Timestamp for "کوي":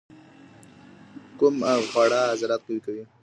2.85-3.03